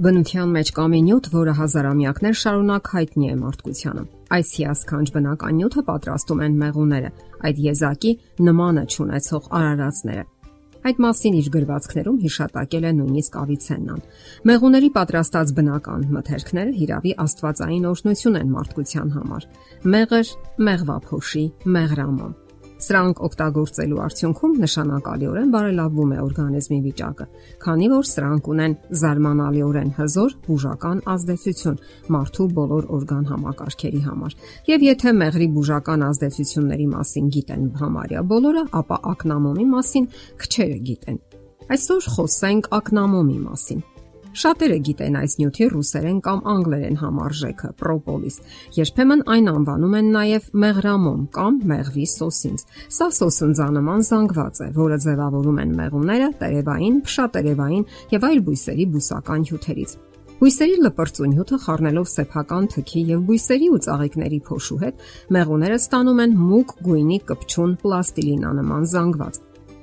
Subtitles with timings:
[0.00, 5.82] Բնության մեջ կա մի նյութ, որը հազարամյակներ շարունակ հայտնի է մարդկությանը։ Այս հիասքանչ բնական նյութը
[5.90, 7.10] պատրաստում են մեղուները,
[7.50, 8.12] այդ եզակի
[8.48, 10.24] նմանը ճանաչող արարածները։
[10.88, 14.04] Այդ մասին իր գրվածքներում հիշատակել է նույնիսկ Ավիցեննան։
[14.48, 19.50] Մեղուների պատրաստած բնական մթերքները հիրավի աստվածային օրհնություն են մարդկության համար։
[19.84, 20.30] Մեղր,
[20.70, 21.44] մեղվափոշի,
[21.76, 22.32] մեղրամոմ
[22.80, 27.26] Սրանք օգտագործելու արդյունքում նշանակալիորեն բարելավվում է օրգանիզմի վիճակը,
[27.64, 31.78] քանի որ սրանք ունեն զարմանալիորեն հզոր բուժական ազդեցություն
[32.16, 34.36] մարդու բոլոր օրգան համակարգերի համար։
[34.70, 41.24] Եվ եթե մեղրի բուժական ազդեցությունների մասին գիտեն համարյա բոլորը, ապա ակնամոմի մասին քչերը գիտեն։
[41.70, 43.89] Այսօր խոսենք ակնամոմի մասին։
[44.30, 48.36] Շատերը գիտեն այս նյութի ռուսերեն կամ անգլերեն համարժեքը՝ պրոպոլիս։
[48.76, 52.62] Երբեմն այն անվանում են նաև մեղրամոմ կամ մեղվի սոսինձ։
[52.94, 59.98] Սա սոսնձանման զանգված է, որը ձևավորում են մեղուները տերևային, փշատերևային եւ այլ բույսերի բուսական հյութերից։
[60.40, 65.04] Բույսերի լպրծուն հյութը խառնելով սեփական թքի եւ բույսերի ու ծաղիկների փոշու հետ
[65.36, 69.40] մեղուները ստանում են մուկ գույնի կպչուն պլաստիլինանման զանգված։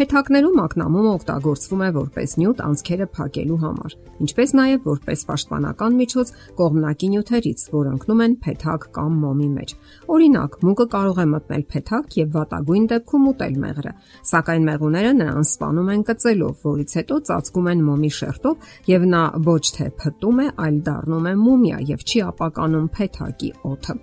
[0.00, 7.10] Փեթակներում ակնամումը օգտագործվում է որպես նյութ անցքերը փակելու համար, ինչպես նաև որպես պաշտպանական միջոց կողմնակի
[7.12, 9.74] նյութերից, որ ընկնում են փեթակ կամ մոմի մեջ։
[10.16, 13.92] Օրինակ, մուկը կարող է մտնել փեթակ եւ վատագույն դեպքում ուտել մեղրը,
[14.32, 19.64] սակայն մեղուները նրան սպանում են կծելով, որից հետո ծածկում են մոմի շերտով եւ նա ոչ
[19.76, 24.00] թե փտում է, այլ դառնում է մումիա եւ չի ապականում փեթակի օդը։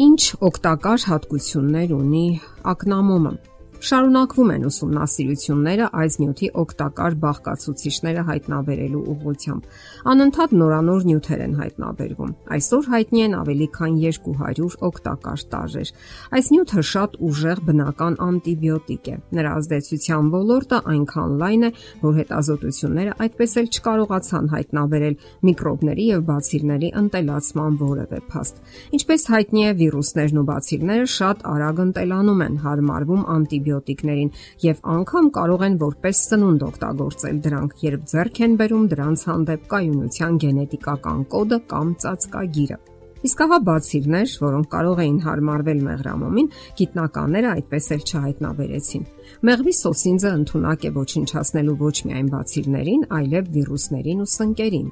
[0.00, 2.26] Ինչ օգտակար հատկություններ ունի
[2.72, 3.49] ակնամոմը։
[3.80, 9.68] Շարունակվում են ուսումնասիրությունները այս նյութի օգտակար բաղկացուցիչները հայտնաբերելու ուղղությամբ։
[10.12, 15.92] Անընդհատ նորանոր նյութեր են հայտնաբերվում։ Այսօր հայտնի են ավելի քան 200 օգտակար տարրեր։
[16.36, 21.72] Այս նյութը շատ ուժեղ բնական անտիբիոտիկ է։ Նրա ազդեցության ոլորտը այնքան լայն է,
[22.04, 25.18] որ հետազոտությունները այդպես էլ չկարողացան հայտնաբերել
[25.48, 28.62] միկրոբների եւ բացիլների ընտելացման որևէ փաստ։
[29.00, 34.30] Ինչպես հայտնի է, վիրուսներն ու բացիլները շատ արագ ընտելանում են, հարմարվում անտիբիոտիկ անտիբիոտիկներին
[34.64, 40.38] եւ անգամ կարող են որպես սնունդ օգտագործել դրանք, երբ ձեռք են բերում դրանց հանդեպ կայունության
[40.44, 42.78] գենետիկական կոդը կամ ծածկագիրը։
[43.20, 46.46] Իսկ ահա բացիլներ, որոնք կարող էին հարմարվել մեղրամոմին,
[46.78, 49.04] գիտնականները այդպես էլ չհայտնաբերեցին։
[49.44, 54.88] Մեղվի սոսինձը ընդունակ է ոչնչացնելու ոչ միայն բացիլներին, այլև վիրուսներին ու սնկերին։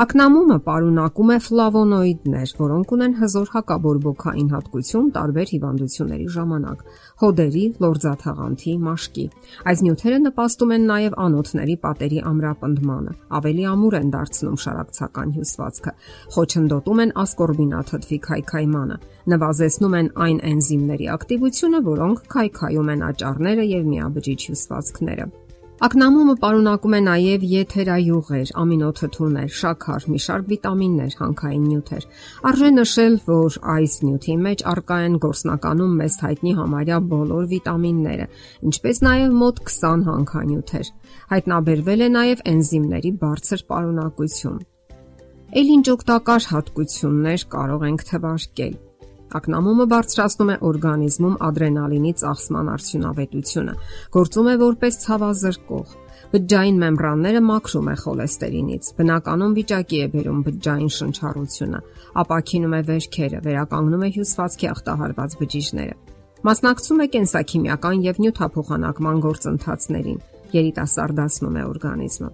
[0.00, 6.84] Ակնամումը պարունակում է ֆլավոնոիդներ, որոնք ունեն հզոր հակաբորբոքային հատկություն տարբեր հիվանդությունների ժամանակ՝
[7.22, 9.26] հոդերի, լորձաթաղանթի, մաշկի։
[9.72, 15.94] Այս նյութերը նպաստում են նաև անոթների պատերի ամրապնդմանը, ավելի ամուր են դարձնում շարակցական հյուսվածքը,
[16.38, 18.98] խոչընդոտում են ասկորբինաթթվի քայքայմանը,
[19.36, 25.30] նվազեցնում են այն էնզիմների ակտիվությունը, որոնք քայքայում են աճառները եւ միաբջիջ հյուսվածքները։
[25.80, 32.04] Ակնամումը պարունակում է նաև եթերայուղեր, ամինոթթուներ, շաքար, մի շարք վիտամիններ, հանքային նյութեր։
[32.50, 38.28] Արժե նշել, որ այս նյութի մեջ առկա են գործնականում մեզ հայտնի համարյա բոլոր վիտամինները,
[38.68, 40.92] ինչպես նաև մոտ 20 հանքանյութեր։
[41.32, 44.60] Հայտնաբերվել է նաև էնզիմների բարձր պարունակություն։
[45.60, 48.78] Էլ ինչ օգտակար հատկություններ կարող ենք թվարկել
[49.38, 53.74] Ակնամումը բարձրացնում է օրգանիզմում ադրենալինի ծախսման արդյունավետությունը,
[54.16, 55.92] գործում է որպես ցավազրկող։
[56.30, 61.80] Բջջային մեմբրանները մաքրում է խոլեստերինից, բնականon վիճակի է բերում բջջային շնչառությունը,
[62.22, 65.96] ապակինում է վերքերը, վերականգնում է հյուսվածքի ախտահարված բջիջները։
[66.50, 70.20] Մասնակցում է կենսաքիմիական եւ նյութափոխանակման գործընթացներին
[70.54, 72.30] երիտասարդացնում է օրգանիզմը։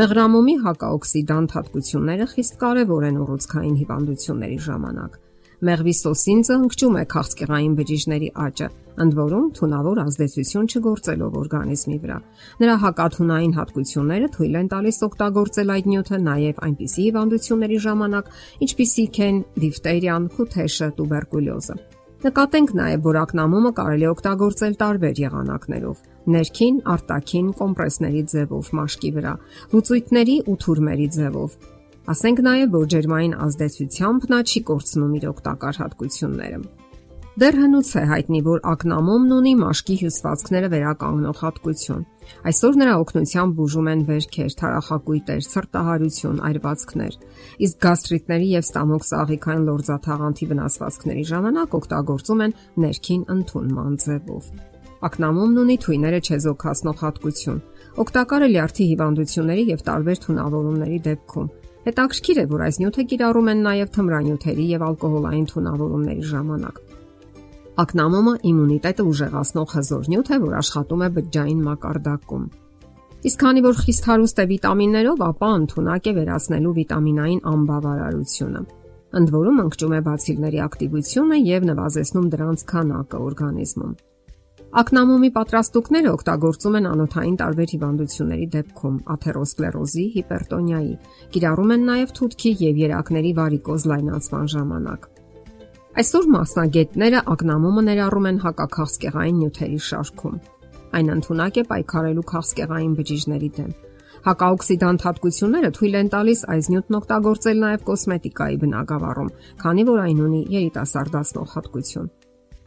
[0.00, 5.18] Մեղրամոմի հակաօքսիդանտ հատկությունները խիստ կարևոր են ուռուցքային հիվանդությունների ժամանակ։
[5.58, 8.66] Մեղվի սոսինձը ընկճում է քաղցկեղային բջիջների աճը,
[9.02, 12.18] ընդ որում թունավոր ազդեցություն չգործելով օրգանիզմի վրա։
[12.62, 18.30] Նրա հակաթունային հատկությունները թույլ են տալիս օգտագործել այդ նյութը նաև այնպիսի հիվանդությունների ժամանակ,
[18.68, 21.76] ինչպիսիք են դիֆտերիան, խութեշը, տուբերկուլյոզը։
[22.18, 29.34] Նկատենք նաև, որ ակնամումը կարելի է օգտագործել տարբեր եղանակներով՝ ներքին, արտաքին կոմպրեսների ձևով մաշկի վրա,
[29.74, 31.54] լուծույթների ու թուրմերի ձևով,
[32.08, 36.60] Ասենք նաև, որ ջերմային ազդեցությամբ նա չի կորցնում իր օգտակար հատկությունները։
[37.38, 42.06] Դեռ հնուց է հայտնի, որ ակնամոմն ունի մաշկի հյուսվածքները վերականգնող հատկություն։
[42.48, 47.20] Այսօր նրա օգնությամբ բուժում են վերքեր, թարախակույտեր, սրտահարություն, այրվածքներ։
[47.68, 52.58] Իսկ գաստրիտների եւ ստամոք սաղիքային լորձաթաղանթի վնասվածքների ժամանակ օգտագործում են
[52.88, 54.50] ներքին ընդունման ձևով։
[54.98, 57.62] Ակնամոմն ունի թույները չեզոքացնող հատկություն։
[58.02, 61.50] Օգտակար է լյարդի հիվանդությունների եւ տարբեր թունավորումների դեպքում
[61.86, 66.80] Հետաքրքիր է, որ այս նյութը կիրառում են նաև թմրանյութերի եւ ալկոհոլային թունավորումների ժամանակ։
[67.78, 72.48] Ակնամոմը իմունիտետը ուժեղացնող հզոր նյութ է, որ աշխատում է բջջային մակարդակում։
[73.28, 78.62] Իսկ քանի որ խիստ հարուստ է վիտամիններով, ապա ընդունակ է վերացնելու վիտամինային անբավարարությունը։
[79.18, 83.94] Ընդ որում ընկճում է բացիլների ակտիվությունը եւ նվազեցնում դրանց քանակը օրգանիզմում։
[84.68, 90.92] Ակնամոմի պատրաստուկները օգտագործում են անոթային տարբեր հիվանդությունների դեպքում՝ աթերոսկլերոզի, հիպերտոնիայի,
[91.32, 95.08] կիրառում են նաև թութքի եւ երակների վարիկոզ լայնացման ժամանակ։
[95.98, 100.36] Այսօր մասնագետները ակնամոմը ներառում են հակաքաղցկեղային նյութերի շարքում։
[100.98, 103.72] Այն ընդունակ է պայքարելու քաղցկեղային բջիջների դեմ։
[104.28, 110.40] Հակաօքսիդանտ հատկությունները թույլ են տալիս այս նյութն օգտագործել նաև կոսմետիկայի բնագավառում, քանի որ այն ունի
[110.58, 112.08] երիտասարդացնող հատկություն։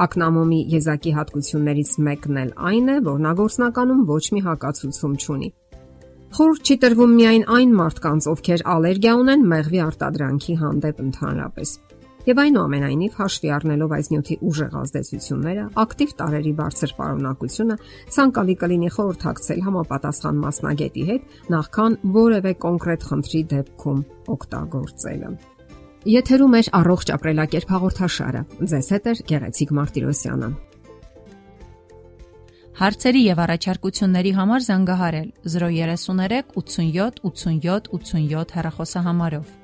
[0.00, 5.50] Ակնամոմի եզակի հատկություններից մեկն էլ այն է, որ նա գործնականում ոչ մի հակացուցում չունի։
[6.30, 11.72] Խորտ չի տրվում միայն այն մարդկանց, ովքեր ալերգիա ունեն մեղվի արտադրանքի հանդեպ ընդհանրապես։
[12.30, 17.76] Եվ այնուամենայնիվ հաշվի առնելով այս նյութի ուժեղ ազդեցությունները, ակտիվ տարերի բարձր պարունակությունը,
[18.16, 24.04] ցանկալի կլինի խորհրդակցել համապատասխան մասնագետի հետ, նախքան որևէ կոնկրետ խնդրի դեպքում
[24.36, 25.32] օգտագործելը։
[26.08, 30.48] Եթերում է առողջ ապրելակերպ հաղորդաշարը։ Ձեզ հետ է Գեղեցիկ Մարտիրոսյանը։
[32.80, 39.59] Հարցերի եւ առաջարկությունների համար զանգահարել 033 87 87 87 հեռախոսահամարով։